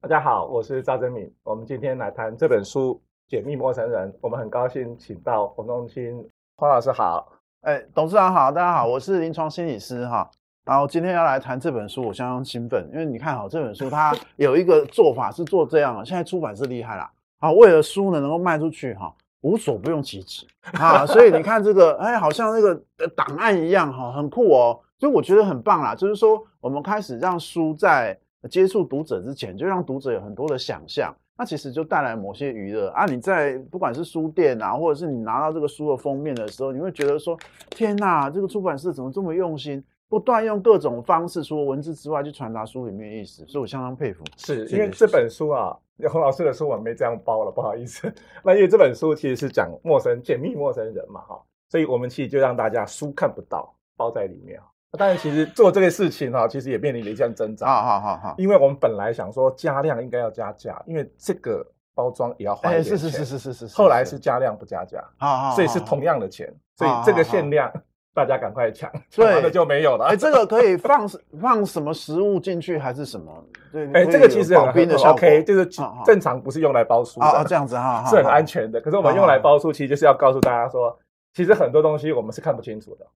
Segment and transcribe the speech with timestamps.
[0.00, 1.28] 大家好，我是赵增敏。
[1.42, 2.94] 我们今天来谈这本书
[3.30, 4.08] 《解密陌生人》。
[4.20, 6.24] 我们很高兴请到黄宗钦
[6.56, 7.32] 黄老师好。
[7.62, 10.30] 哎，董事长好，大家好，我是临床心理师哈。
[10.64, 16.06] 然后今天要来谈这本书，我相当兴奋，因为你看好这本书，它 有一个做法是做这样。
[16.06, 19.12] 现在出版社厉害了，啊，为了书呢能够卖出去哈，
[19.46, 20.46] 无所不用其极
[20.78, 21.06] 啊。
[21.06, 22.74] 所以你看这个，哎，好像那个
[23.14, 24.80] 档案一样哈，很酷哦。
[24.98, 28.18] 所以我觉得很棒啦，就是说我们开始让书在
[28.50, 31.14] 接触读者之前，就让读者有很多的想象。
[31.38, 33.04] 那其实就带来某些娱乐啊！
[33.04, 43.44] 你在不管是书店啊，或者是你拿到这个书的封面的时候，你会觉得说：天哪，这个出版社怎么这么用心，不断用各种方式，除了文字之外，去传达书里面的意思。
[43.46, 44.24] 所以我相当佩服。
[44.36, 45.76] 是因为这本书啊，
[46.10, 48.12] 洪老师的书我没这样包了，不好意思。
[48.44, 54.60] 那因为这本书其实是讲陌生、解密陌生人嘛，哈，所以我们其实就让大家书看不到，包在里面。
[54.98, 57.66] 但是其实做这个事情哈，其实也面临了一项挣扎。
[57.66, 62.96] 好好好好，因为我们本来想说加量应该要加价，因为这个包装也要花一点钱。
[62.96, 63.76] 是是是是是是。
[63.76, 67.70] 后来是加量不加价，好，所以是同样的钱，所以这个限量
[68.16, 70.06] 大家赶快抢，抢完了就没有了。
[70.06, 71.06] 哎，这个可以放
[71.38, 73.44] 放什么食物进去还是什么？
[73.70, 74.66] 对，哎，这个其实很
[75.10, 75.66] OK，就是
[76.06, 78.80] 正常不是用来包书的，这样子哈，是很安全的。
[78.80, 80.98] 可是我们用来包书，其实就是要告诉大家说，
[81.34, 83.06] 其实很多东西我们是看不清楚的。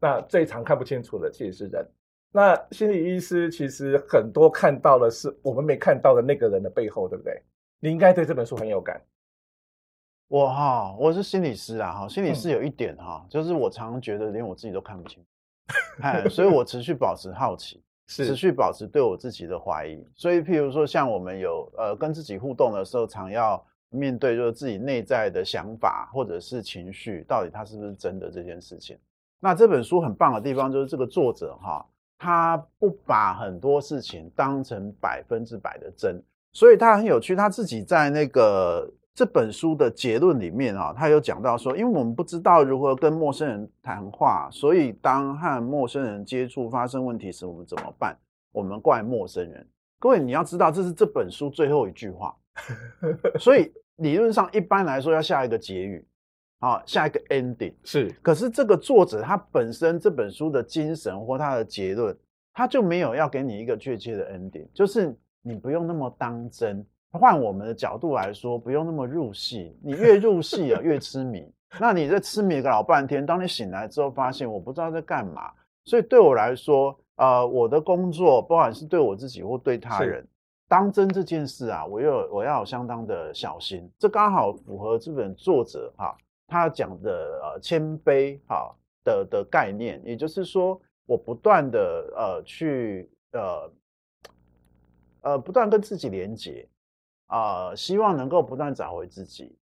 [0.00, 1.86] 那最常看不清楚的其实是人。
[2.32, 7.42] 那心理医师其实很多看到的是我们没看到的那个人的背后，对不对？
[7.80, 8.98] 你应该对这本书很有感。
[10.28, 15.24] 我哈，我是心理师啊，哈，心理师有一点哈，嗯、就是我常常觉得连我自己都看不清，
[16.02, 20.06] 哎，所以 我持续保持好奇，持续保持对我自己的怀疑。
[20.14, 28.98] 所以，譬如说，像我们有呃跟自己互动的时候，常要面对就是自己内在的想法或者是情绪，到底它是不是真的这件事情。
[29.40, 31.86] 那这本书很棒的地方就是这个作者哈，
[32.18, 36.22] 他不把很多事情当成百分之百的真，
[36.52, 37.34] 所以他很有趣。
[37.34, 48.16] 他自己在那个这本书的结论里面啊，他有讲到说，因为我们不知道如何跟陌生人谈话，所以当和陌生人接触发生问题时，我们怎么办？
[48.52, 49.66] 我们怪陌生人。
[49.98, 52.32] 各位你要知道，这是这本书最后一句话，
[53.40, 56.06] 所以理论上一般来说要下一个结语。
[56.60, 62.16] 好，下一个 ending 是，可是这个作者他本身这本书的精神或他的结论，
[62.52, 65.12] 他就没有要给你一个确切的 ending，就是
[65.42, 66.86] 你不用那么当真。
[67.12, 71.50] 换我们的角度来说，不用那么入戏，你越入戏啊越痴迷。
[71.78, 75.50] 那你在痴迷个老半天，当你醒来之后发现我不知道在干嘛，
[75.84, 80.28] 所以对我来说，呃，我的工作不管是对我自己或对他人，是
[80.68, 83.90] 当真这件事啊，我有我要有相当的小心。
[83.98, 86.16] 这刚好符合这本作者哈。
[86.50, 88.74] 他讲的呃谦卑哈
[89.04, 93.70] 的的概念，也就是说，我不断的呃去呃
[95.20, 96.66] 呃不断跟自己连接
[97.28, 99.56] 啊，希望能够不断找回自己，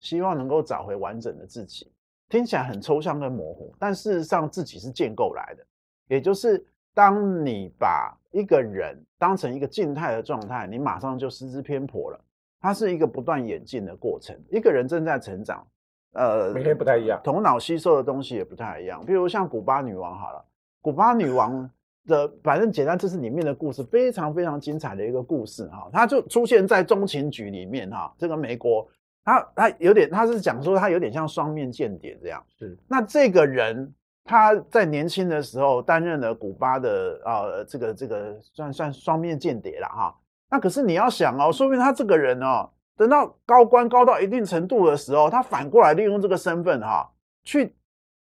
[0.00, 1.90] 希望能够找回完整的自己。
[2.28, 5.66] 听起来很抽象跟模糊，但事实上自己是建构来的。
[6.06, 6.64] 也就是
[6.94, 12.20] 当你把一个人当成一个静态的状态，你马上就失之偏颇了。
[12.60, 15.66] 它是一个不断演进的过程，一个人正在成长。
[16.12, 19.04] 呃，每天不太一样，头脑吸收的东西也不太一样。
[19.04, 20.44] 比如像古巴女王好了，
[20.80, 21.70] 古巴女王
[22.06, 25.88] 的反正简单，这是里面的故事，非常非常精彩的一个故事哈。
[25.92, 28.12] 他就出现在中情局里面哈。
[28.18, 28.88] 这个美国，
[29.24, 32.44] 他他有点，他是讲说他有点像双面间谍这样。
[32.58, 33.92] 是，那这个人
[34.24, 40.14] 他在年轻的时候担任了古巴的呃这个这个算算双面间谍了哈。
[40.50, 42.68] 那可是你要想哦，说明他这个人哦。
[42.96, 47.10] 等到高官高到一定程度的时候，他反过来利用这个身份哈，
[47.44, 47.74] 去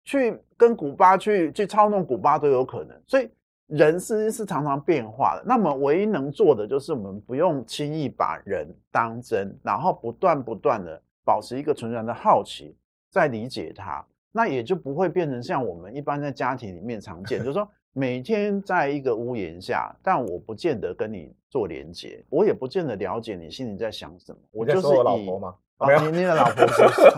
[0.04, 3.00] 去跟古巴去去操弄古巴都有可能。
[3.06, 3.30] 所以
[3.76, 5.44] 人其实是常常变化的。
[5.46, 12.76] 那么唯一能做的就是我们不用轻易把人当真，然后不断不断的保持一个纯然的好奇，
[13.10, 17.68] 在理解他，那也就不会变成像我们一般在家庭里面常见， 就是说。
[17.94, 24.38] 每天在一个屋檐下，但我不见得跟你做连接，我也不见得了解你心里在想什么。
[24.52, 25.54] 我就是我老婆吗？
[25.86, 27.10] 没有，你的老婆是不是？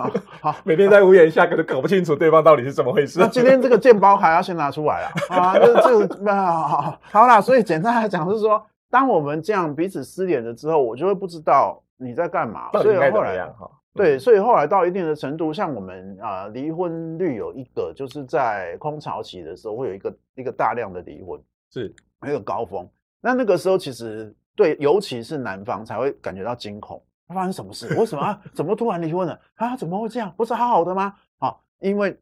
[0.41, 3.19] 好， 每天在屋檐下，可能搞不清楚对方到底是怎么回事。
[3.19, 5.57] 那今天这个健保卡要先拿出来啊啊！
[5.57, 12.69] 这这个好，好啦，所以简单来讲是说，当我们这样彼此失联了之后，我就会不知道你在干嘛。
[12.73, 13.69] 所以后来哈。
[13.95, 22.87] 对，所以后来到一定的程度，像我们啊，离婚率有一个，就是在空巢期的时候，会有一个一个大量的离婚，是一个高峰。
[23.21, 27.87] 那那个时候，其实对，尤其是男方才会感觉到惊恐，发生什么事？
[27.97, 28.41] 为什么啊？
[28.53, 29.39] 怎么突然离婚了？
[29.55, 29.77] 啊？
[29.77, 30.33] 怎么会这样？
[30.35, 31.15] 不是好好的吗？
[31.37, 32.17] 好，因为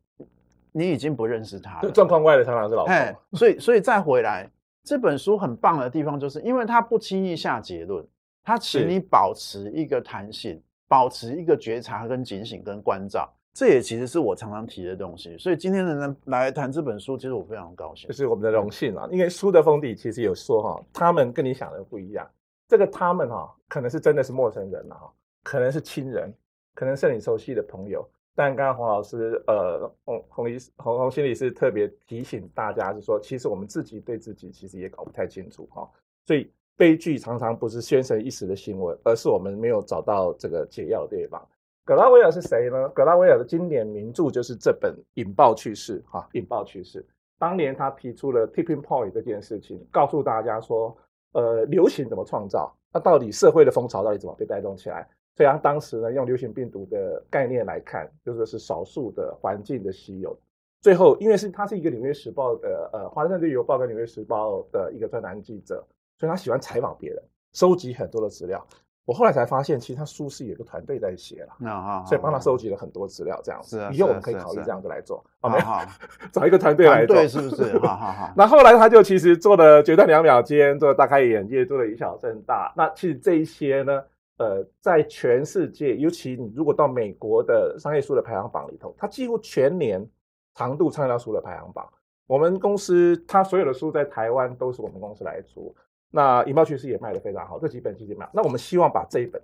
[0.71, 1.91] 你已经不认识他了。
[1.91, 2.93] 状况外的常常是老公。
[3.33, 4.49] 所以，所以再回来，
[4.83, 8.05] 这本书很棒的地方，就是因为他不轻易下结论，
[8.43, 13.31] 他请你保持一个弹性，保持一个觉察、跟警醒、跟关照。
[13.53, 15.37] 这也其实是我常常提的东西。
[15.37, 19.07] 所以今天能来谈这本书，其实我非常高兴，这是我们的荣幸啊。
[19.11, 22.27] 因为书的封底其实有说哈，他们跟你想的不一样。
[22.67, 25.13] 这个他们哈，可能是真的是陌生人了哈，
[25.43, 26.33] 可能是亲人，
[26.73, 28.03] 可能是你熟悉的朋友。
[28.35, 35.87] 但刚刚洪老师，呃，洪洪医洪洪心理师特别提醒大家，是说，其实我们自己对自己其实也搞不太清楚哈。
[36.25, 41.41] 所以悲剧常常不是宣神一时的新闻，而是我们没有找到这个解药的地方。
[41.85, 42.89] 葛拉威尔是谁呢？
[42.89, 47.01] 葛拉威尔的经典名著就是这本《引爆趋势》哈，《引爆趋势》。
[47.37, 50.95] 当年他提出了 tipping point 这件事情，告诉大家说。
[51.35, 52.71] 呃，流行怎么创造？
[52.93, 55.09] 那到底社会的风潮到底怎么被带动起来？
[55.35, 60.37] 所以他当时呢，用流行病毒的概念来看，就是是少数的环境的稀有。
[60.79, 65.83] 最后，因为是他是一个《纽约时报》的呃，《华盛顿邮报》跟《纽约时报》的一个专栏记者，
[66.17, 67.23] 所以他喜欢采访别人，
[67.53, 68.65] 收集很多的资料。
[69.05, 73.85] 我后来才发现，其实他书是有个团队在写了，啊，所以帮他收集了很多资料，这样子。
[73.91, 75.83] 以后我们可以考虑这样子来做，好没好，
[76.31, 77.77] 找一个团队来做，是不是？
[77.79, 78.33] 好好好。
[78.37, 82.73] 那后来他就其实做了决断两秒间，做了大开眼界，做了以小胜大。
[82.77, 84.01] 那其实这一些呢，
[84.37, 90.07] 呃，在全世界，尤其你如果到美国的商业书的排行榜里头，他几乎全年
[90.55, 91.85] 长度畅销书的排行榜。
[92.25, 95.75] 我们公司他所有的书在台湾都是我们公司来出。
[96.15, 98.29] 那引爆趋势也卖得非常好，这几本其实卖。
[98.31, 99.41] 那我们希望把这一本，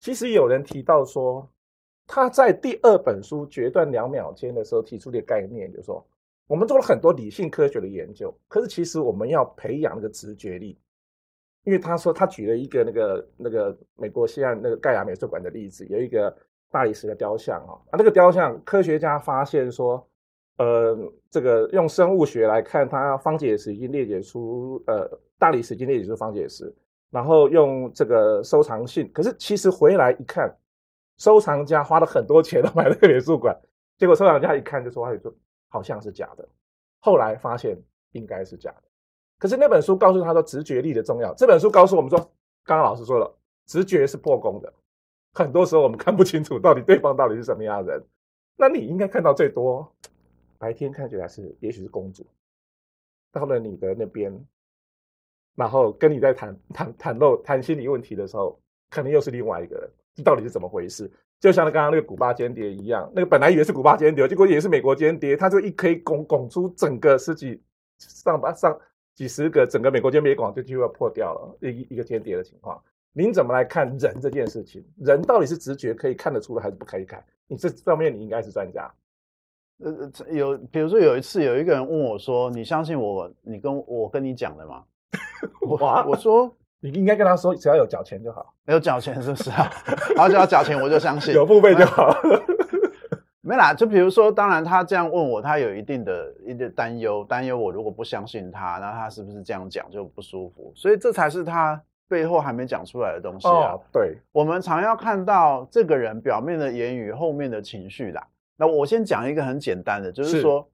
[0.00, 1.46] 其实有人提到说，
[2.06, 6.02] 他在第二本书《决断两秒间》的时候提出的概念，就是说，
[6.46, 10.78] 我们做了很多理性科学的研究，可是其实我们要培养那个直觉力。
[11.64, 16.34] 因为他说他举了一个那个那个美国西岸那个盖亚美术馆的例子，有一个
[16.70, 20.08] 大理石的雕像啊，啊，那个雕像科学家发现说，
[20.58, 20.96] 呃，
[21.30, 25.08] 这个用生物学来看，它方解石已经裂解出呃。
[25.38, 26.74] 大理石已经裂解出方解石，
[27.10, 30.50] 然后用这个收藏性，可是其实回来一看，
[31.18, 33.54] 收藏家花了很多钱都买了个美术馆，
[33.98, 35.36] 结果收藏家一看就说：“他，就
[35.68, 36.48] 好像是假的。”
[37.00, 37.78] 后来发现
[38.12, 38.82] 应该是假的。
[39.38, 41.34] 可是那本书告诉他说直觉力的重要。
[41.34, 42.18] 这本书告诉我们说，
[42.64, 43.30] 刚刚老师说了，
[43.66, 44.72] 直觉是破功的。
[45.34, 48.02] 很多时候我们看不清楚到底对方到底是什么样的人。
[48.56, 49.86] 那你应该看到最多，
[50.58, 52.26] 白天看起来是也许是公主，
[53.32, 54.32] 到了你的那边。
[55.54, 58.60] 然后跟你在谈谈谈论谈心理问题的时候，
[58.90, 61.10] 可能又是另外一个人，这到底是怎么回事？
[61.40, 67.58] 就像刚刚那个古巴间谍一样，那个本来以为是古巴间谍，结果也是美国间谍，他就一可以拱拱出整个十几
[67.98, 68.78] 上百上
[69.14, 72.78] 几十个整个美国间谍网就就要破掉了一一个间谍的情况。
[73.14, 74.84] 您怎么来看人这件事情？
[74.98, 77.24] 人到底是直觉可以看得出来，还是不可以看？
[77.46, 78.92] 你这方面你应该是专家。
[79.78, 83.30] 呃，有比如说有一次有一个人问我说：“你相信我？
[83.42, 84.82] 你跟我跟你讲的吗？”
[85.60, 85.76] 我
[86.08, 86.50] 我说
[86.80, 89.70] 你应该跟他说，只要有缴钱就好，有缴钱是不是啊？
[90.14, 92.14] 然后只要缴钱，我就相信 有付费就好。
[93.42, 100.72] 没啦，就比如说，当然他这样问我，他有一定的一定担忧，担忧我如果不相信他，那他是不是这样讲就不舒服？
[100.74, 103.74] 所以这才是他背后还没讲出来的东西啊。
[103.74, 108.26] 哦、对，我们常要看到这个人表面的言语，后面的情绪啦。
[108.56, 110.66] 那我先讲一个很简单的，就是说，是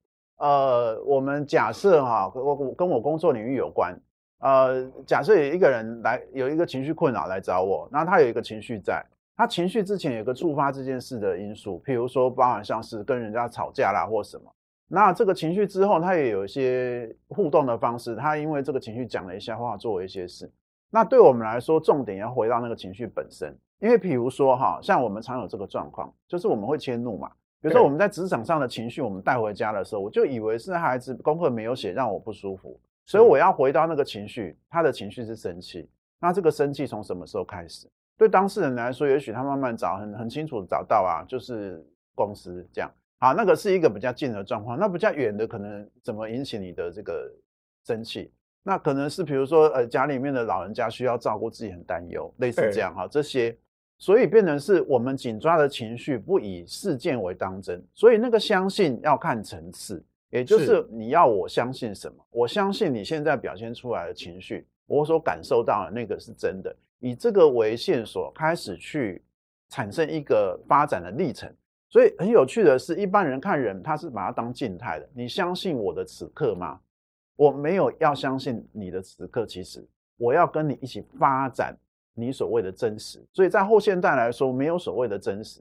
[0.44, 3.96] 呃，我们假设哈，我我跟我工作领域有关。
[4.38, 9.04] 呃，假设有一个人来有一个情绪困扰来找我，那他有一个情绪在，
[9.36, 14.52] 他情绪之前有一个触发这件事的因素，譬如说包含像是跟人家吵架啦或什么，
[14.88, 20.50] 那这个情绪之后他也有一些互动的方式，他因为这个情绪讲了一些话，做了一些事，
[20.90, 27.30] 那对我们来说，重点要回到那个情绪本身，因为譬如说哈，像我们常有这个状况，就是我们会迁怒嘛，
[27.62, 32.78] 比如说我们在职场上的情绪，我们带回家的时候，我就以为是孩子功课没有写让我不舒服。
[33.06, 35.88] 所以我要回到那个情绪，他的情绪是生气。
[36.18, 37.88] 那这个生气从什么时候开始？
[38.18, 42.90] 对当事人来说，也许他慢慢找，很很清楚找到啊，就是公司这样。
[43.18, 44.76] 好，那个是一个比较近的状况。
[44.76, 47.32] 那比较远的，可能怎么引起你的这个
[47.86, 48.32] 生气？
[48.64, 53.08] 那可能是比如说，呃，家里面的老人家需要照顾，自己很担忧，类似这样哈。
[53.08, 53.56] 这些，
[54.02, 57.80] 所以变成是我们紧抓的情绪，不以事件为当真。
[57.94, 60.04] 所以那个相信要看层次。
[60.30, 62.16] 也就是你要我相信什么？
[62.30, 66.74] 我相信你现在表现出来的情绪，我所感受到的那个是真的。
[66.98, 69.22] 以这个为线索，开始去
[69.68, 71.48] 产生一个发展的历程。
[71.88, 75.08] 所以很有趣的是，一般人看人，他是把它当静态的。
[75.14, 76.80] 你相信我的此刻吗？
[77.36, 81.76] 我没有要相信你的此刻，其实我要跟你一起发展
[82.14, 83.24] 你所谓的真实。
[83.32, 85.60] 所以在后现代来说，没有所谓的真实，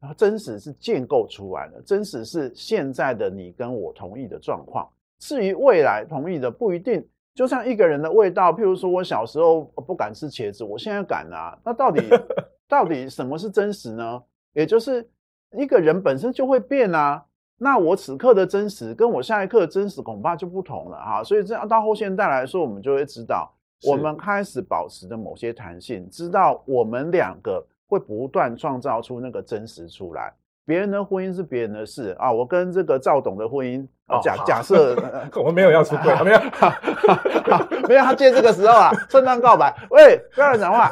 [0.00, 4.88] 然后真实是建构出来的，真实是现在的你跟我同意的状况。
[5.18, 7.06] 至于未来同意的不一定。
[7.34, 11.54] 就像一个人的味道，譬如说我小时候不敢吃茄子，我现在敢啊。
[11.62, 12.00] 那到底
[12.66, 14.22] 到底什么是真实呢？
[14.54, 15.06] 也就是
[15.52, 17.22] 一个人本身就会变啊。
[17.58, 21.22] 那我此刻的真实跟我下一刻的真实恐怕就不同了哈。
[21.22, 23.54] 所以这样到后现代来说，我们就会知道，
[23.84, 30.32] 我们开始保持着某些弹性，知道我们两个会不断创造出那个真实出来。
[30.64, 34.96] 别人的婚姻是别人的事啊，我跟这个赵董的婚姻，哦、假假设
[35.36, 36.40] 我们没有要出柜， 没有，
[37.88, 40.90] 没有，他借这个时候啊，圣诞告白，喂，不要乱讲话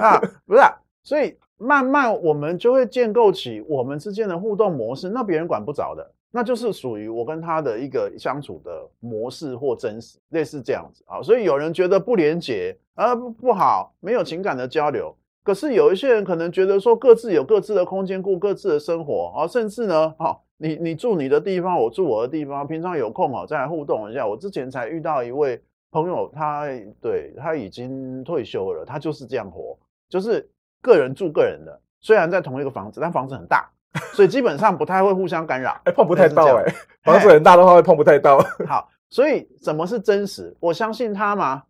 [0.00, 15.14] 啊，不是、啊，所以慢慢我们就会建构起我们之间的互动模式，那别人管不着的，那就是属于我跟他的一个相处的模式或真实，类似这样子啊，所以有人觉得不连结啊不好，没有情感的交流。
[15.42, 24.26] 可是有一些人可能觉得说，各自有各自的空间，过各自的生活啊，甚至呢，好，你你住你的地方，我住我的地方，平常有空啊，再来互动一下。
[24.26, 26.66] 我之前才遇到一位朋友，他
[27.00, 29.78] 对他已经退休了，他就是这样活，
[30.08, 30.46] 就是
[30.82, 33.70] 个人住个人的，虽然在同一个房子，但房子很大，
[34.14, 38.38] 所以基本上不太会互相干扰，哎，碰不太到哎，房子很大的话会碰不太到。
[38.66, 40.56] 好，所以什么是真实？
[40.60, 41.62] 我相信他吗？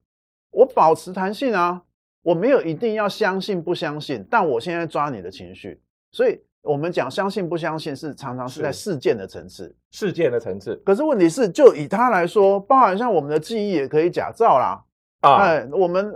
[0.50, 1.82] 我保持弹性啊。
[2.22, 5.80] 我没有一定要相信不相信，但我现在抓你的情绪，
[6.10, 10.74] 所以我们讲相信不相信是常常是在事件的层次，事件的层次。
[10.84, 14.82] 可是问题是，就以他来说，包含像我们的记忆也可以假造啦。
[15.20, 16.12] 啊，哎，我们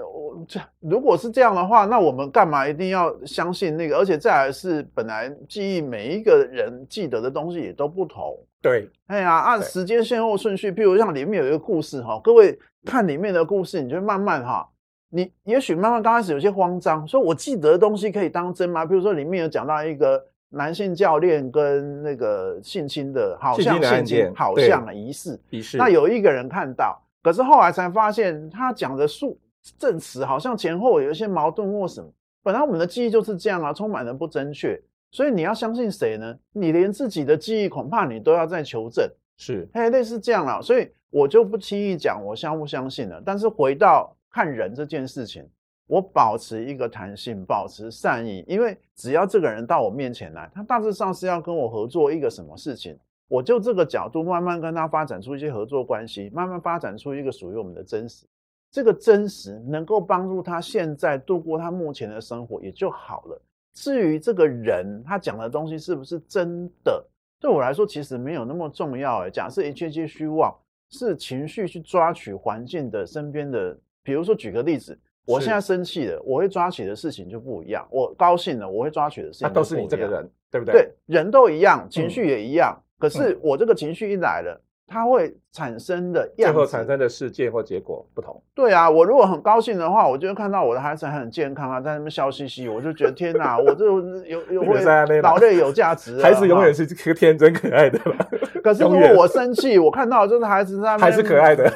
[0.49, 3.97] 这如果是这样的话，那我们干嘛一定要相信那个？
[3.97, 8.37] 而且再来是本来记忆每一个人记得的东西也都不同。
[8.63, 14.69] 对，哎呀，按时间先后顺序，譬如像里面有一个故事哈，各位看里面的故事，你就慢慢哈。
[15.13, 18.85] 你也许慢慢刚开始有些慌张，说我记得的东西可以当真吗？
[18.85, 25.77] 比如说里面有讲到一个男性教练跟那个性侵的，好像性侵，好像疑似疑似。
[25.79, 29.37] 那有一个人看到，可是后来才发现他讲的数
[29.79, 32.11] 证词好像前后有一些矛盾或什么。
[32.43, 34.81] 本来我们的记忆就是这样啊，充满了不正确。
[35.11, 36.39] 所以你要相信谁呢？
[36.53, 39.11] 你连自己的记忆恐怕你都要再求证。
[39.37, 40.63] 是，嘿，类似这样了。
[40.63, 43.23] 所以我就不轻易讲我相不相信了。
[43.25, 44.15] 但是回到。
[44.33, 45.45] 看人这件事情，
[45.89, 58.25] 我保持一个弹性，保持善意，因为只要这个人到我面前来，他大致上是要跟我合作一个什么事情，我就这个角度慢慢跟他发展出一些合作关系，慢慢发展出一个属于我们的真实。
[58.71, 63.43] 这个真实能够帮助他现在度过他目前的生活也就好了。
[63.75, 67.05] 至于这个人他讲的东西是不是真的，
[67.41, 69.21] 对我来说其实没有那么重要。
[69.21, 70.55] 诶，假设一切皆虚妄，
[70.91, 73.77] 是情绪去抓取环境的身边的。
[74.03, 79.63] 比如说，举个例子，我现在生气了，我会抓取的事情就不一样；我高兴了，我会抓取的事情就不一样。
[79.63, 80.73] 都是你这个人，对不对？
[80.73, 82.75] 对，人都一样，情绪也一样。
[82.75, 84.59] 嗯、可是我这个情绪一来了，
[84.93, 88.43] 它会产生的样子，最后产生的事件或结果不同。
[88.53, 94.83] 对啊，我如果很高兴的话，我就会看到我的孩子还很健康啊，在那边笑嘻嘻，我就觉得天哪， 我这有有会
[95.23, 97.99] 劳累有价值， 孩子永远是个天真可爱的。
[98.65, 101.73] 可是如果我生气，我看到就是孩子在那边还是可爱的。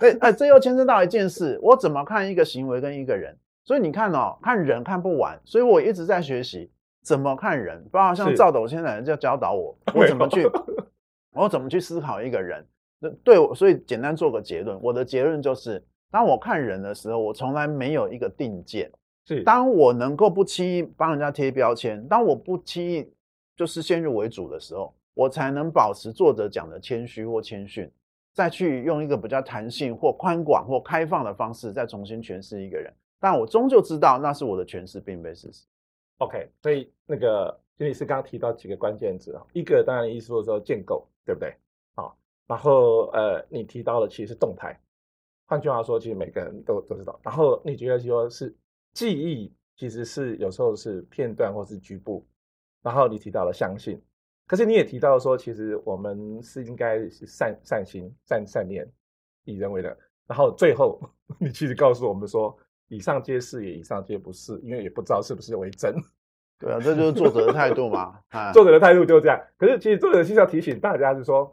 [0.00, 3.34] 哎哎，这又牵涉到一件事，我怎么看一个行为跟一个人？
[3.64, 6.70] 所以你看哦，看人看不完，所以我一直在学习
[7.02, 7.82] 怎么看人。
[7.90, 10.48] 包括像赵董现在人就教导我，我怎么去，
[11.36, 12.66] 我怎么去思考一个人。
[13.22, 18.90] 对我，所以简单做个结论，我的结论就是，当我看人的时候，我从来没有一个定见。
[19.26, 23.08] 是，当我能够不轻易帮人家贴标签，当我不轻易
[23.54, 27.90] 就是先入为主的时候，我才能保持作者讲的谦虚或谦逊。
[28.32, 35.64] 再去用一个比较弹性或宽广或开放的方式，再重新诠释一个人，但我终究知道那是我的诠释，并非事实。
[36.18, 41.54] OK，所以那个金律师刚刚提到几个关键字啊，一个当然意思说说建构，对不对？
[41.94, 42.16] 好，
[42.46, 44.80] 然后呃，你提到的其实是动态，
[45.46, 47.20] 换句话说，其实每个人都都知道。
[47.22, 48.56] 然后你觉得说是
[48.94, 52.24] 记忆，其实是有时候是片段或是局部，
[52.80, 54.00] 然后你提到了相信。
[54.46, 58.88] 可是你也提到说，其实我们是应该是善善心、善善念，
[59.42, 59.98] 以人为本。
[60.28, 61.00] 然后最后，
[61.40, 62.56] 你其实告诉我们说，
[62.86, 65.94] 以上皆是也，以上皆不是，因为也不知道是不是为真。
[66.58, 68.18] 对啊，这就是作者的态度嘛。
[68.52, 69.40] 作者的态度就是这样。
[69.58, 71.50] 可是其实作者是要提醒大家，是说，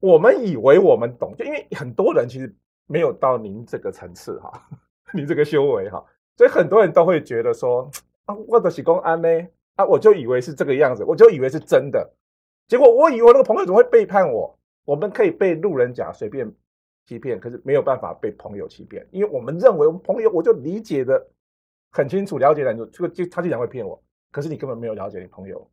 [0.00, 2.54] 我们以为我们懂，就因为很多人其实
[2.86, 4.52] 没有到您这个层次哈，
[5.14, 6.04] 您这个修为哈，
[6.36, 7.88] 所以很多人都会觉得说，
[8.24, 9.28] 啊，我的喜公安呢，
[9.76, 12.10] 啊，我就以为是这个样子，我就以为是真的。
[12.68, 14.58] 结果我以为那个朋友怎么会背叛我？
[14.84, 16.50] 我们可以被路人甲随便
[17.06, 21.24] 欺骗，可是没有办法被朋友欺骗，因为我们认为我们朋友我就理解的
[21.92, 25.64] 很清楚，了解的就这个就他经常会骗我，可是你根本没有了解你朋友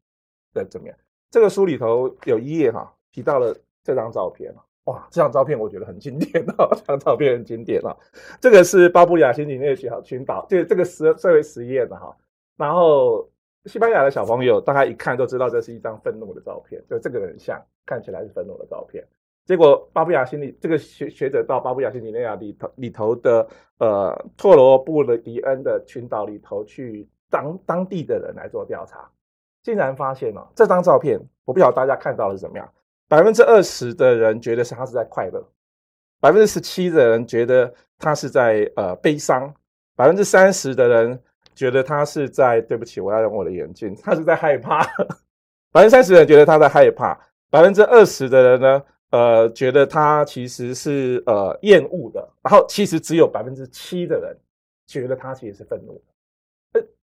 [0.54, 0.96] 的怎么样。
[1.32, 4.54] 这个书里头有一页哈提到了这张照片
[4.86, 7.96] 哇，这张照片我觉得很经典哦， 这张照片很经典啊。
[8.42, 12.16] 这个是巴布亚新几内亚群岛，这这个实社会实验的哈。
[12.58, 13.30] 然后
[13.66, 19.06] 西班牙的小朋友大概一看都知道这是一张愤怒的照片，就这个人像看起来是愤怒的照片。
[19.46, 23.48] 结果巴布亚新几这个学学者到巴布亚新几内亚里头里头的
[23.78, 29.10] 呃托罗布的迪恩的群岛里头去当当地的人来做调查，
[29.64, 32.70] 竟然发现哦，这张照片我不晓得大家看到的是怎么样。
[33.08, 35.44] 百分之二十的人觉得是他是在快乐，
[36.20, 39.54] 百分之十七的人觉得他是在呃悲伤，
[39.96, 41.20] 百分之三十的人
[41.56, 44.84] 觉得他是在对不起，我要用我的眼镜，他是在害怕。
[45.72, 47.20] 百分之三十的人觉得他在害怕，
[47.50, 54.38] 百分之二十的人呢，呃，觉得他其实是呃厌恶的，然后其实只有百分之七的人
[54.86, 56.09] 觉得他其实是愤怒的。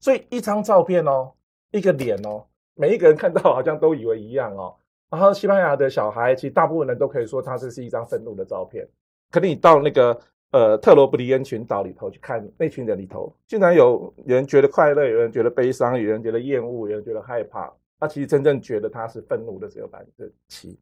[0.01, 1.33] 所以一张照片哦，
[1.71, 4.75] 一个脸哦，每一个人看到 好像都以为一样哦。
[5.09, 8.87] 然后西班牙的小孩，其实大部分人都可以说，他这是一张愤怒的照片。
[9.31, 10.19] 可是你到那个
[10.51, 17.73] 呃特罗布里恩群岛里头去看，那群人里头，竟然有人觉得快乐，有人觉得悲伤，有人觉得厌恶，有人觉得害怕。
[17.99, 20.79] 他其实真正觉得他是愤怒的只有百分之七。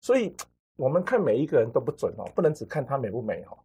[0.00, 0.34] 所以
[0.76, 3.56] 我们看每一个人都不准哦，不能只看他美不美哦。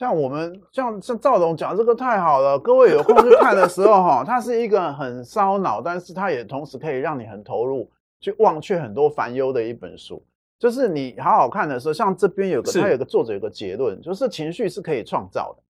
[0.00, 7.86] 像我们像像赵总讲这个太好了，各位有空去看的时候哈，它是一个很烧脑，但是它也同时可以让你很投入。
[8.18, 10.22] 去忘却很多烦忧的一本书，
[10.58, 15.62] 就是你好好看的时候，像这边有个，它有个作者有个结论，就是情绪是可以创造的，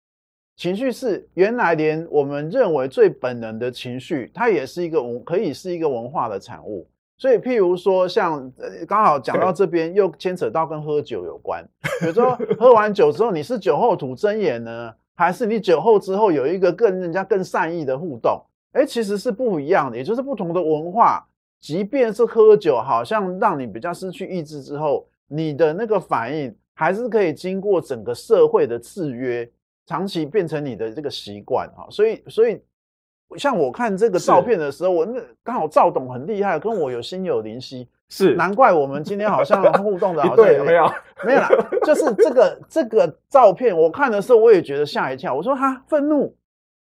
[0.57, 6.87] 情绪是原来连我们认为最本能的情绪，它也是一个文，可以是一个文化的产物。
[7.21, 8.51] 所以，譬如说，像
[8.89, 11.63] 刚好讲到这边，又牵扯到跟喝酒有关。
[12.01, 18.43] 比如说，喝完酒之后，你是酒后吐真言呢，还是你酒后之后有一个更人家更善意的互动？
[18.73, 21.23] 哎，其实是不一样的，也就是不同的文化。
[21.61, 29.47] 即便是喝酒，好像让你比较失去意志之后，你的那个反应还是可以经过整个社会的制约，
[29.85, 31.87] 长期变成你的这个习惯哈。
[31.91, 32.59] 所以，所以
[33.37, 40.91] 像我看这个照片的时候，我那刚好赵董很厉害，跟我有心有灵犀，是 难怪我们今天好像互动的 好像有没有
[41.25, 41.49] 没有啦，
[41.85, 46.35] 就是这个这个照片，我看的时候我也觉得吓一跳，我说哈愤怒，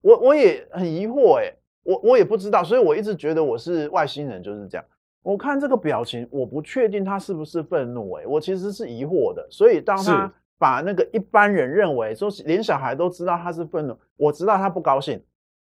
[0.01, 1.53] 我我也很疑惑哎。
[1.85, 4.85] 我我也不知道，所以我一直觉得我是外星人，就是这样。
[5.21, 9.45] 我看这个表情，我不确定他是不是愤怒，欸，诶我其实是疑惑的。
[9.51, 15.21] 所以当他把那个一般人认为说连小孩都知道他是愤怒，我知道他不高兴，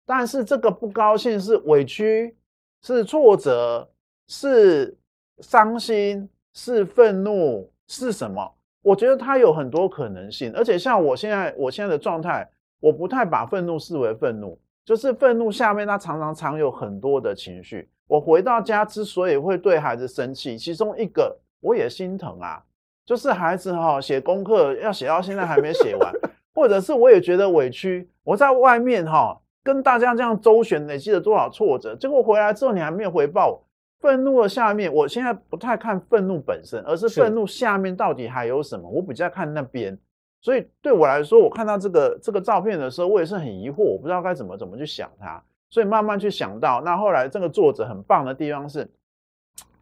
[0.05, 2.35] 但是这个不高兴是委屈，
[2.81, 3.89] 是挫折，
[4.27, 4.97] 是
[5.39, 8.53] 伤心，是愤怒，是什么？
[8.81, 14.59] 我觉得它有很多可能性，而且像我现在我现在的状态，我不太把愤怒视为愤怒。
[14.83, 17.87] 就是愤怒下面，他常常藏有很多的情绪。
[18.07, 22.61] 我回到家之所以会对孩子生气，其中一个我也心疼啊，
[23.05, 26.11] 就是孩子哈写功课要写到现在还没写完，
[26.55, 28.09] 或者是我也觉得委屈。
[28.23, 33.63] 我在外面哈跟大家这样周旋，累积了多少挫折，结果回来之后你还没有回报我。
[33.99, 38.89] 愤怒的下面，我现在不太看愤怒本身，而是愤怒下面到底还有什么？
[38.89, 39.95] 我比较看那边。
[40.41, 45.39] 所以对我来说，我看到这个这个照片的时候，我也是很疑惑，我不知道该怎么怎么去想它。
[45.69, 48.89] 所以慢慢去想到，那后来这个作者很棒的地方是，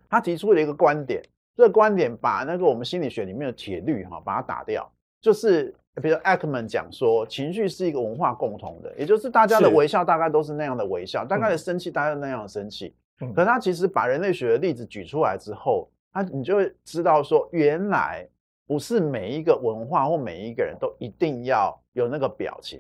[0.09, 1.23] 他提出了一个观点，
[1.55, 12.95] 这个观点把那个我们心理学里面的铁律哈把它打掉，就是比如 Ekman 讲说，情绪是一个文化共同的，也就是大家的微笑大概都是那样的微笑，大概的生气大概是那样的生气。
[13.35, 18.27] 可是他其实把人类学的例子举出来之后，他你就会知道说，原来。
[18.69, 22.79] 不是每一个文化或每一个人都一定要有那个表情，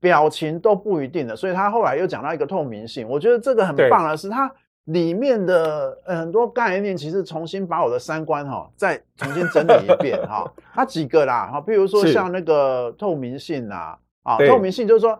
[0.00, 1.36] 表情都不一定的。
[1.36, 4.52] 所以他后来又讲到一个透明性，我觉得这个很棒的是，它
[4.86, 10.44] 里面的很多概念其实重新把我的三观哈再重新整理一遍哈。
[10.74, 15.18] 它几个啦哈，比如说像那个透明性啊啊，透明性就是说，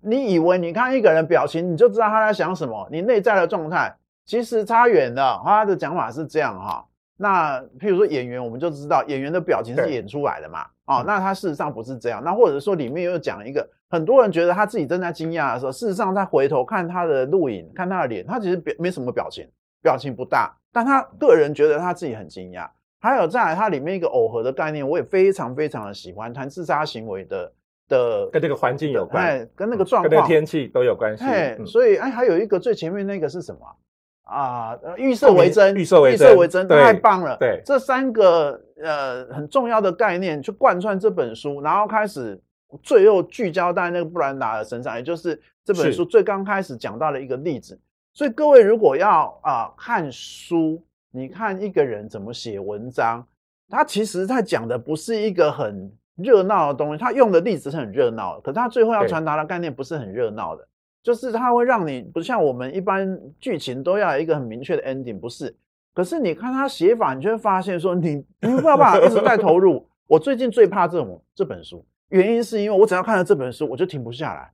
[0.00, 3.94] 你以为你看一个人表情，你就知道他在想什么，你内在的状态
[4.24, 5.42] 其实差远了。
[5.44, 6.84] 他的讲法是这样哈。
[7.18, 10.66] 那譬如说演员，我们就知道演员的表情是演出来的嘛？
[10.98, 12.22] 哦，那他事实上不是这样。
[12.24, 19.48] 那或者说里面又讲一个，很多人觉得他自己正在惊讶的时候，事实上他回头看他的录影，看他的脸，他其实表没什么表情，
[19.82, 22.68] 表情不大，但他个人觉得他自己很惊讶。
[23.00, 27.52] 还有再来，它里面一个耦合的概念，我也非常非常的喜欢，谈自杀行为的
[27.88, 31.24] 的跟这个环境有关，跟那个状况、跟那个天气都有关系。
[31.24, 33.66] 嘿，所以哎，还有一个最前面那个是什么？
[33.66, 33.74] 啊，
[34.96, 37.36] 预设为真，预设为预设为真，太棒了。
[37.38, 42.40] 对，这三个呃很重要的概念去贯穿这本书，然后开始
[42.82, 47.78] 最后聚焦在那个布兰达的身上，也就是这本书最刚开始讲到的一个例子。
[48.14, 53.26] 所以各位如果要啊、呃、看书，你看一个人怎么写文章，
[53.68, 60.66] 他其实在讲的不是一个很热闹的东西，他用的例子是很热闹的，可是他最后要传达的概念不是很热闹的。
[61.02, 65.54] 就是它会让你不像我们一般剧情都要有一个很明确的 ending，不是？
[65.94, 69.86] 可是你看他写法，你就会发现说你你没有办法一直在投入。
[70.06, 74.50] 我最近最怕这种这本书，原因是因为我只要看了这本书，我就停不下来。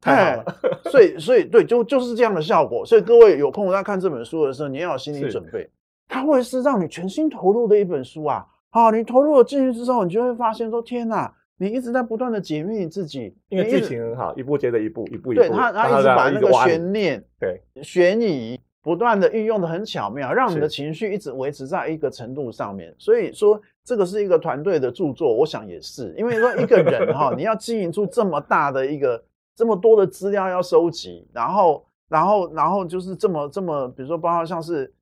[0.00, 0.56] 太好了，
[0.90, 2.84] 所以所以对，就就是这样的效果。
[2.84, 5.70] 所以各位有空在看这本书的时候，你要有心理准备，
[6.08, 8.44] 它会是让你全心投入的一本书啊。
[8.70, 11.32] 好，你投入了进去之后，你就会发现说天哪！
[11.62, 15.40] 你一直在不断的解密你自己，因为剧情很好，一步接着一部，一步一步。
[15.42, 22.92] 对他，他一直把那个悬念、对悬疑不断的运用的很巧妙，让你的情绪一直维持在一个程度上面。
[22.98, 29.22] 所以说，这个是一个团队的著作，我想也是，因为说一个人哈，你要经营出这么大的一个
[29.54, 34.92] 这么多的资料要收集，然后，然后，然后就是这么这么，比如说包括像是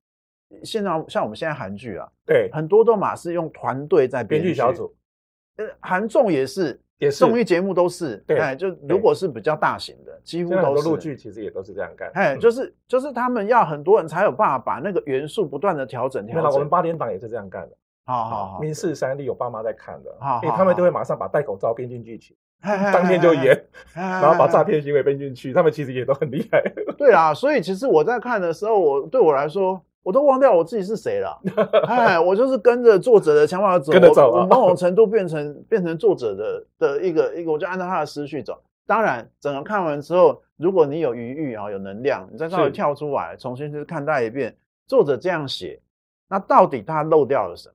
[0.63, 4.95] 现在像我们现在韩剧啊，对，很多都马是用团队在编剧小组。
[5.81, 10.89] 韩综也是，也是综艺节目都是，对，哎，就如果是比较大型的，几乎都是。
[10.89, 16.53] 陆剧其实也都是这样干，哎，就是就是他们要很多人才有办法把那个元素不断的调整调整。
[16.53, 22.37] 我们八点档也是这样干的，好好好，民事三立有爸妈在看的，好，他们就会马上把戴口罩编进剧情，
[22.93, 26.63] 当天就演，然后把诈骗行为编进去，他们其实也都很厉害。
[26.99, 29.81] 对啊，所以其实我在看的时候，我对我来说。
[30.03, 31.39] 我都忘掉我自己是谁了，
[31.87, 38.59] 哎，我就是跟着作者的想法走，跟着走，我某种程度变成变成作者的的一个一个，我就按照他的思绪走。
[38.87, 45.81] 当然，整个看完之后，如果你有余裕啊，有能量，你再稍微跳出来，重新去看待一遍作者这样写，
[46.29, 47.75] 那到底他漏掉了什么？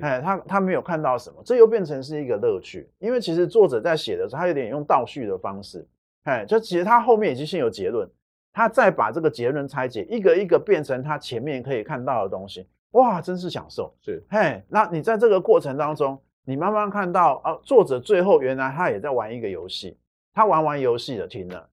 [0.00, 5.86] 哎，他他没有看到什么，这又变成是一个乐趣，因为其实作者在写的时候，他有点用倒叙的方式，
[6.24, 8.08] 哎，就其实他后面已经先有结论。
[8.52, 13.94] 他再把这个结论拆解，一个一个变成他前面可以看到的东西，哇，真是享受。
[14.02, 19.96] 是，嘿，那你在这个过程当中，你慢慢看到啊，作者最后原来他也在玩一个游戏，
[20.34, 21.68] 他玩完游戏了，停了。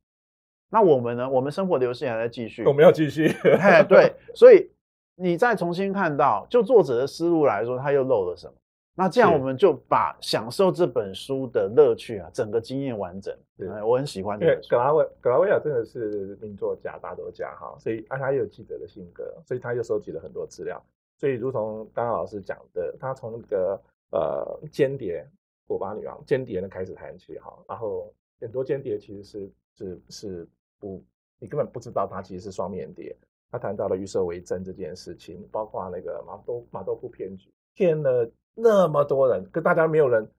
[0.70, 1.30] 那我们呢？
[1.30, 3.28] 我们生活的游戏还在继续，我们要继续。
[3.28, 4.70] 嘿，对，所以
[5.16, 8.54] 你再重新看到，就作者的思路来说，他又漏了什么？
[9.00, 13.34] 那这样我们就把享受这本书的乐趣啊，整个经验完整。
[13.56, 14.70] 对，我很喜欢这本书。
[14.72, 20.84] 格拉维格拉维尔真的是名作家、大作家哈，所以啊，他又有记者的性格，所以他又收集了很多资料。
[21.16, 23.82] 所以，如同刚刚老师讲的，他从那个
[24.12, 25.26] 呃间谍
[25.66, 31.02] 古巴女王间谍呢开始谈起哈，然后很多间谍其实是是是不，
[31.40, 33.16] 你根本不知道他其实是双面谍。
[33.50, 38.30] 他谈到了预设为真这件事情，包括那个马多马多夫骗局骗了。
[38.62, 40.30] 那么多人，跟大家没有人，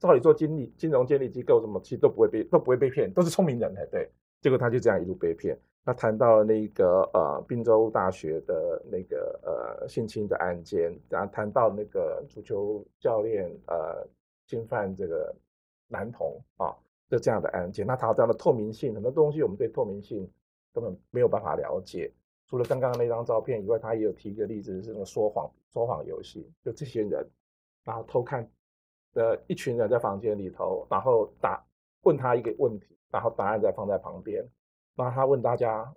[0.00, 4.10] 照理说金利金融监理机构什么，其实都不会被都不会被骗，都是聪明人才对。
[4.40, 5.56] 结果他就这样一路被骗。
[5.84, 14.04] 他谈到了那个呃宾州大学的那个呃性侵的案件，然后谈到那个足球教练呃
[14.48, 15.32] 侵犯这个
[15.86, 16.74] 男童啊，
[17.08, 17.86] 就这样的案件。
[17.86, 20.28] 那谈到了透明性，很多东西我们对透明性
[20.74, 22.12] 根本没有办法了解。
[22.48, 27.28] 除了刚刚那张照片以外，他也有提一个例子，是那个说谎说谎游戏，就这些人。
[27.84, 28.46] 然后偷看
[29.14, 31.64] 的一群人在房间里头，然后答
[32.02, 34.46] 问他一个问题，然后答案再放在旁边，
[34.94, 35.90] 然后他问大家，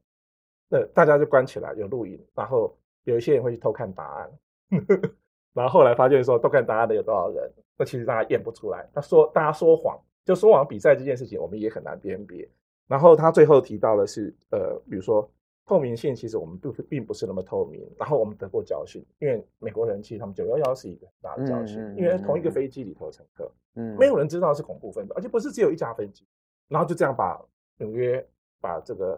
[0.70, 4.32] 呃，大家就关起来有录影，然后有一些人会去偷看答案，
[5.54, 8.90] 然后后来发现说偷看答案的有多少人，那其实大家验不出来。
[8.94, 12.48] 他说大家说谎，就说谎比赛这件事情，我们也很难辨别。
[12.88, 15.30] 然后他最后提到的是，呃，比如说。
[15.72, 26.28] 透明性其实我们并并不是那么透明，然后我们得过教训，因为美国人其实他们九幺幺是一个很大的教训，嗯嗯嗯、因为同一个飞机里头的乘客，嗯，没有人知道是恐怖分子，而且不是只有一架飞机，
[26.68, 27.42] 然后就这样把
[27.78, 28.22] 纽约
[28.60, 29.18] 把这个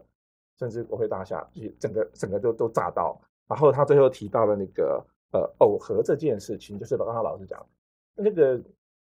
[0.59, 1.43] 甚至国会大厦
[1.79, 7.65] 整个整个都都炸到，然后他最后提到了那个呃耦合这件事情，就是刚刚老师讲
[8.13, 8.61] 那个。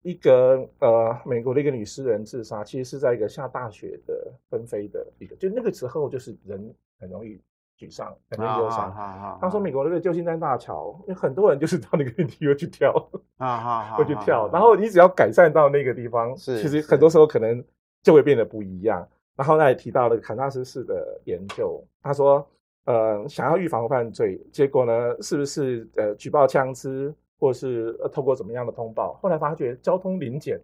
[0.06, 7.39] 一个呃，美国的一个女诗人自杀，其实是在一个下大雪的纷飞的一个，就那个时候就是人很容易
[7.78, 8.92] 沮丧，很容易忧伤。
[9.42, 12.94] 他说美国那个旧金山大桥，有很多人就是到那个地方去跳，
[13.38, 14.50] 啊会去跳。
[14.54, 17.63] 然后你只要改善到那个地方，是其实很多时候可能
[18.02, 19.06] 就会变得不一样。
[19.36, 22.48] 然后他也提到了坎萨斯市的研究，他说
[22.86, 27.13] 呃，想要预防犯罪，结果呢，是不是呃举报枪支？
[27.39, 30.58] 或是呃，透过怎么样的通报，后来发觉交通临检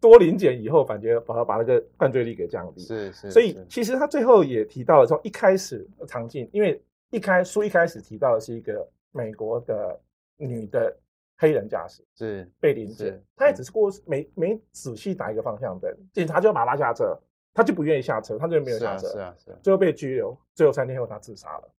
[0.00, 2.80] 多临检以后，反觉把它把那个犯罪率给降低。
[2.80, 10.00] 是是，所以其实他最后也提到了从，一开始场景，因为一开书一开始提到的是一个美国的
[10.36, 10.96] 女的
[11.36, 17.14] 黑人驾驶，是贝林姐，她也只是过没没仔细打一个方向灯，警察就要把她拉下车，
[17.52, 21.74] 她就不愿意下车，她就没有下车，是啊是啊，最后被拘留，最后三天后她自杀了。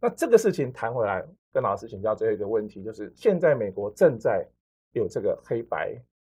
[0.00, 4.46] 那这个事情谈回来，跟老师请教最后一个问题，就是现在美国正在
[4.92, 5.94] 有这个黑白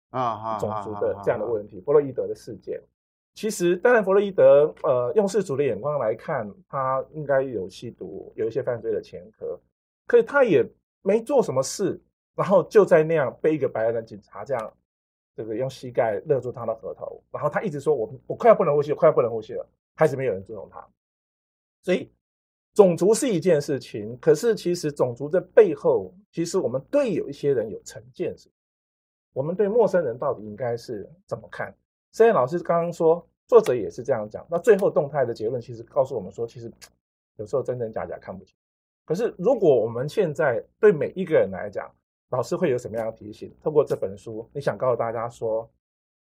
[0.09, 2.81] 啊种族的这样的问题，弗洛伊德的事件。
[3.33, 9.59] 其实，当然，弗洛伊德，呃，用世俗的眼光来看，他应该有吸毒，有一些犯罪的前科，
[10.07, 10.67] 可是他也
[11.03, 12.01] 没做什么事，
[12.35, 14.73] 然后就在那样被一个白人的警察这样，
[15.35, 19.63] 这个用膝盖勒住他的额头，然后他一直说我我快要不能呼吸，快要不能呼吸了，
[19.95, 20.83] 还是没有人尊重他。
[21.83, 22.11] 所以，
[22.73, 28.49] 种族是一件事情，可是其实种族的背后，其实我们对有一些人有成见，是，
[29.37, 31.71] 我们对陌生人到底应该是怎么看？
[32.11, 36.73] 虽然老师刚刚说，作者也是这样讲，那最后动态的结论其实告诉我们说，其实
[37.35, 38.57] 有时候真真假假看不清。
[39.05, 41.87] 可是如果我们现在对每一个人来讲，
[42.29, 43.55] 老师会有什么样的提醒？
[43.61, 45.69] 透过这本书，你想告诉大家说，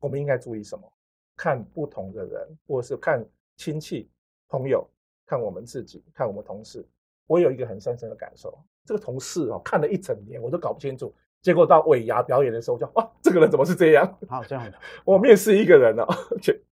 [0.02, 0.92] 我们应该注意什么？
[1.38, 4.12] 看不同的人，或是看亲戚、
[4.50, 4.86] 朋友，
[5.26, 6.86] 看我们自己，看我们同事。
[7.26, 11.16] 我有一个很深深的感受，这个同事哦，看了一整年，我都搞不清楚。
[11.42, 14.18] 结果到尾牙表演的时候，就哇，这个人怎么是这样？
[14.28, 14.74] 好，这样的。
[15.06, 16.06] 我面试一个人 呢、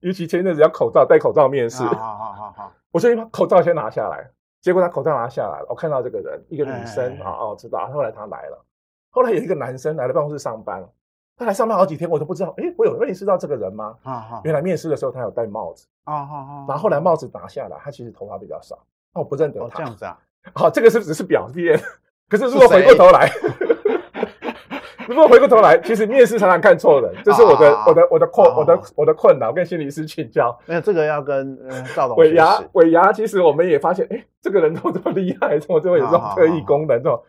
[0.00, 1.82] 尤其前一阵子要口罩戴口罩面试。
[1.82, 4.30] 好好好好，我先把口罩先拿下来。
[4.60, 7.86] 结果他口罩拿下来了，我看到这个人，一个女生啊，哦，知道。
[7.92, 8.64] 后来他来了，
[9.10, 10.84] 后来有一个男生来了办公室上班，
[11.36, 12.52] 他来上班好几天，我都不知道。
[12.56, 13.96] 哎，我有认识到这个人吗？
[14.02, 15.86] 啊哈，原来面试的时候他有戴帽子。
[16.02, 18.74] 啊哈哈，然后后来帽子拿下来，他其实头发比较少。
[19.12, 19.78] 哦，我不认得他。
[19.78, 20.18] 这样子啊？
[20.52, 21.80] 好，这个是只是表面。
[22.28, 23.30] 可是如果回过头来。
[25.08, 30.56] 如果回过头来， 其实面试常常看错人，这是我的我的我的困我的我的困扰，跟心理师请教。
[30.66, 31.58] 没有这个要跟
[31.94, 32.16] 赵董。
[32.16, 37.02] 尾牙尾牙，其实我们也发现，哎，这个人怎么这么厉害，怎么这么有这种特异功能？
[37.02, 37.22] 这种。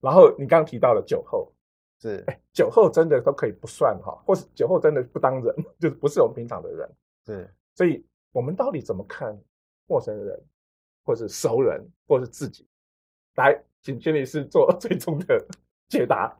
[0.00, 1.52] 然后你刚刚提到了酒后，
[2.00, 6.88] 是哎，酒后真的都可以不算哈，或是酒后真的不当人， 就是不是我们平常的人。
[7.26, 9.36] 是，所以我们到底怎么看
[9.86, 10.40] 陌生人，
[11.04, 12.66] 或是熟人，或是自己？
[13.36, 15.44] 来，请心理师做最终的
[15.88, 16.34] 解答。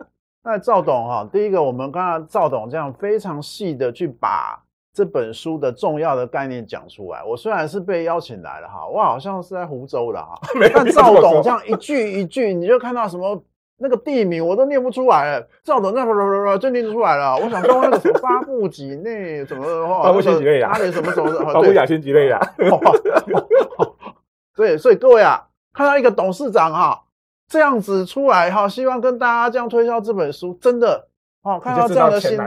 [0.45, 4.59] 那赵董哈，第一个，我们刚刚赵董这样非常细的去把
[4.95, 7.23] 这本书的重要的概念讲出来。
[7.23, 10.41] 我虽然是被邀请来了哈，我好像是在湖州的哈，
[10.73, 13.43] 但赵董这样一句一句，你就看到什么
[13.77, 15.47] 那个地名我都念不出来了。
[15.63, 17.37] 赵董那不不不就念出来了。
[17.37, 22.41] 我想说那个什么巴布几内什么的话，巴布新几内亚，哪里什么什么巴布亚新几内亚。
[24.57, 27.03] 对，所以各位啊，看到一个董事长哈。
[27.49, 31.09] 这样子出来哈，希望跟大家这样推销这本书，真的
[31.43, 32.39] 哦，看到这样的心，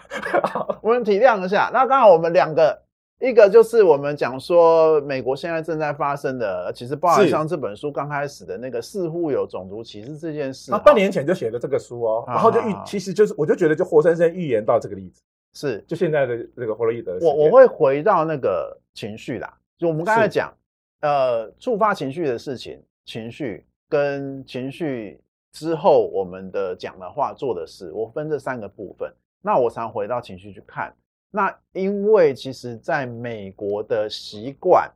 [0.82, 1.70] 我们体谅一下。
[1.72, 2.78] 那刚好我们两个，
[3.18, 15.22] 一个就是我们讲说美国现在正在发生的，其实包含像这本书刚开始的那个似乎有种族歧视这件事，他半年前就写了这个书哦，然后就预，其实就是我就觉得就活生生预言到这个例子，
[15.54, 15.82] 是。
[15.88, 20.52] 就现在的这个弗洛伊德，我我会回到那个情绪啦，就我们刚才讲，
[21.00, 23.64] 呃，触发情绪的事情，情绪。
[23.88, 25.20] 跟情绪
[25.52, 29.12] 之后，我们的讲的话、做的事，我分这三个部分。
[29.42, 30.92] 那我常回到情绪去看。
[31.30, 34.90] 那因为其实在美国的习惯，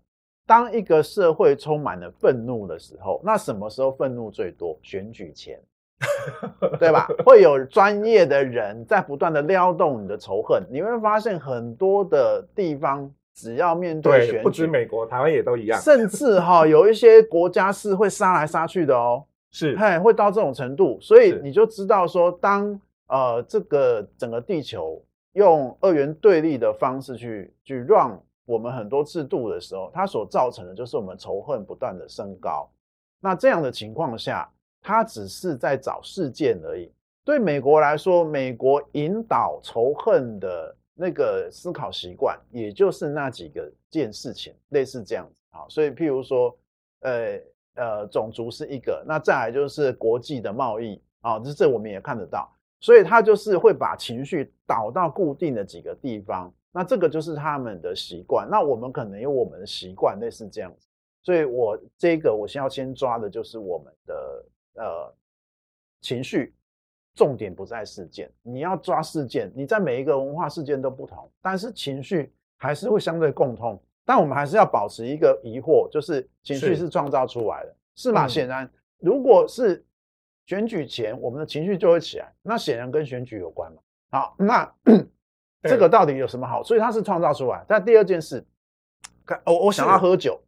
[0.47, 4.79] 当一个社会充满了愤怒的时候，那什么时候愤怒最多？
[4.83, 5.61] 选举前，
[6.79, 7.09] 对吧？
[7.25, 10.63] 会有专业的人在不断的撩动你的仇恨。
[10.71, 13.13] 你会发现很多的地方。
[13.41, 15.81] 只要面对选举，不止美国，台湾也都一样。
[15.81, 20.99] 甚至哈， 有一些国家是会杀来杀去的哦，是，嘿，会到这种程度。
[21.01, 32.69] 所以你就知道说，当呃这个整个地球用二元对立的方式去去让我们很多制度的时候，它所造成的就是我们仇恨不断的升高。
[33.21, 34.47] 那这样的情况下，
[34.83, 36.93] 它只是在找事件而已。
[37.25, 40.77] 对美国来说，美国引导仇恨的。
[41.03, 45.65] 那个思考习惯，也就是那几个件事情，类似这样子啊。
[45.71, 46.55] 所以，譬如说，
[47.01, 47.41] 呃
[47.75, 52.55] 呃，种族是一个，那再来就是国际的贸易啊，这这我们也看得到。
[52.81, 58.47] 所以，他就是会把情绪导到固定的几个地方，那这个就是他们的习惯。
[58.51, 60.87] 那我们可能有我们的习惯，类似这样子。
[61.23, 65.15] 所以我这个我先要先抓的就是我们的呃
[66.03, 66.55] 情绪。
[67.21, 69.53] 重点不在事件，你要抓事件。
[69.55, 73.79] 你在每一个文化事件都不同，但是情绪还是会相对共通。
[74.07, 78.27] 但我们还是要保持一个疑惑，就是情绪是创造出来的，是，是吗？
[78.27, 79.85] 显然，如果是
[80.47, 83.83] 选举前，我们的情绪就会起来，那显然跟选举有关嘛。
[84.13, 84.75] 好，那
[85.69, 86.63] 这个到底有什么好？
[86.63, 87.63] 所以它是创造出来。
[87.69, 88.43] 但第二件事，
[89.45, 90.41] 我我想要喝酒，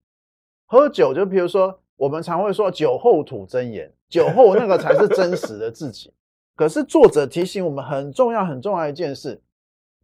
[0.64, 6.10] 喝酒就比如说我们常会说酒后吐真言，酒后那个才是真实的自己。
[6.54, 9.40] 可是作者提醒我们很重要很重要一件事，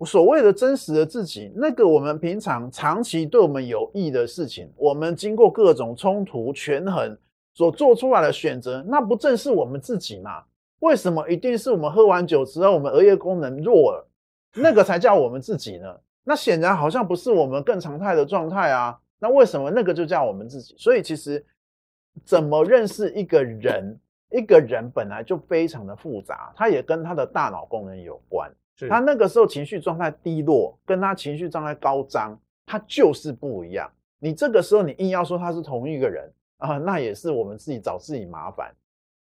[0.07, 7.17] 所谓的真实的自己，那个我们平常长期对我们有益的事情，我们经过各种冲突权衡
[7.55, 10.43] 所做出来的选择，那不正是我们自己吗？
[10.81, 14.09] 为什么一定是我们喝完酒之后，我们额叶功能弱了，
[14.55, 15.87] 那个才叫我们自己呢？
[16.25, 18.99] 那显然好像不是我们更常态的状态啊。
[19.19, 20.75] 那为什么那个就叫我们自己？
[20.79, 21.45] 所以其实
[22.25, 23.99] 怎么认识一个人？
[24.31, 28.51] 一个人本来就非常的复杂，他也跟他的大脑功能有关。
[28.89, 33.91] 他那个时候情绪状态低落，跟他情绪状态高涨，他就是不一样。
[34.21, 38.73] 你这个时候你硬要说他是同一个人啊，那也是我们自己找自己麻烦。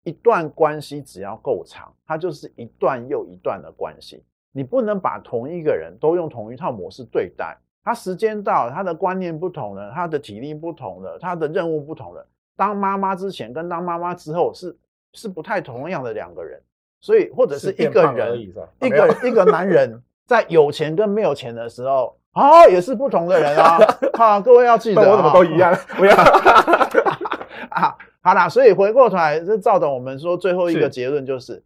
[0.02, 4.22] 一段关系只要够长，它就是一段又一段的关系。
[4.52, 7.56] 你不能把同一个人都用同一套模式对待。
[7.84, 12.26] 他时间到，他的观念不同了，他的体力不同了，他的任务不同了。
[12.56, 14.76] 当妈妈之前跟当妈妈之后是。
[15.12, 16.60] 是不太同样的两个人，
[17.00, 18.38] 所以或者是一个人，
[18.80, 23.78] 一个一个男人 在有钱跟没有钱的时候啊，也是不同的人啊。
[24.18, 25.74] 好，各位要记得，我怎么都一样？
[25.96, 26.14] 不要
[27.70, 27.96] 啊！
[28.20, 31.62] 好啦，所以回过头来，这照着我们说最后一个结论，就是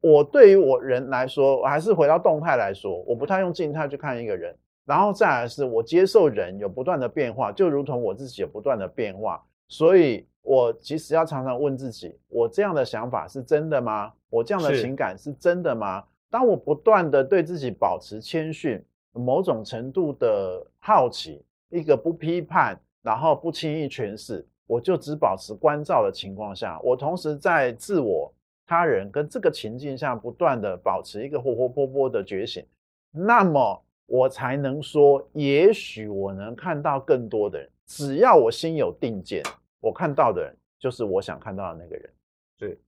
[0.00, 10.26] 我对于我人来说，我还是回到动态来说，我不太用静态去看一个人，然后再来是我接受人有不断的变化，就如同我自己有不断的变化，所以。
[10.42, 14.10] 我其实要常常问自己：我这样的想法是真的吗？
[14.30, 16.02] 我这样的情感是真的吗？
[16.30, 28.32] 当我不断的对自己保持谦逊，某种程度的好奇，一个不批判，然后不轻易诠释，我就只保持关照的情况下，我同时在自我、
[28.66, 32.64] 他人跟这个情境下不断的保持一个活活泼泼的觉醒，
[33.12, 39.42] 那么我才能说，也许我能看到更多的人，只要我心有定见。
[39.80, 42.10] 我看到的人就是我想看到的那个人，
[42.56, 42.78] 对，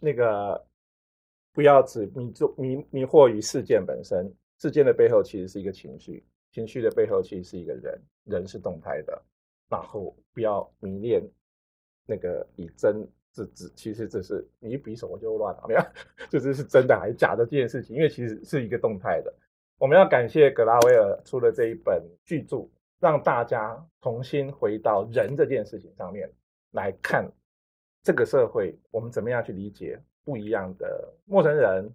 [0.00, 0.64] 那个
[1.52, 9.22] 不要只迷住迷迷惑于事件本身，事件的背后其实是一个情绪，情绪的背后其实是一个人，人是动态的，
[9.68, 11.22] 然后不要迷恋
[12.06, 15.80] 那个以真制止，其实这是你一比手我就乱了，没有，
[16.30, 19.32] 这是是真的还是假的这件事情，因为其实是一个动态的。
[19.78, 22.68] 我们要感谢格拉威尔出了这一本巨著，
[23.00, 26.30] 让大家重新回到人这件事情上面。
[26.72, 27.26] 来看
[28.02, 31.90] 这个社会，我们怎么样去理解不一样的陌生人、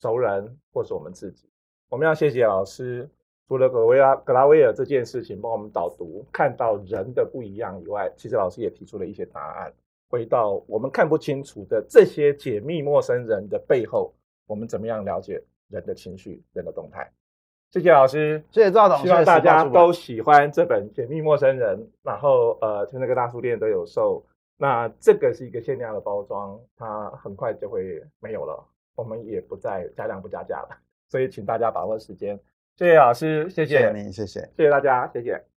[0.00, 1.48] 熟人，或是我们自己？
[1.88, 3.08] 我们要谢谢老师，
[3.48, 9.72] 除了格威拉格拉威尔这件事情帮我们导读，看到人的不一样以外，其实老师也提出了一些答案。
[10.08, 14.12] 回到我们看不清楚的这些解密陌生人的背后，
[14.46, 17.08] 我们怎么样了解人的情绪、人的动态？
[17.70, 24.24] 谢谢老师，谢谢赵总，希望大家都喜欢这本《解密陌生人》，然后呃，全那个大书店都有售。
[24.56, 28.62] 那这个是一个限量的包装，它很快就会没有了，
[28.96, 30.76] 我们也不再加量不加价了，
[31.08, 32.38] 所以请大家把握时间。
[32.76, 35.49] 谢谢老师，谢谢，谢谢您，谢谢，谢谢大家，谢谢。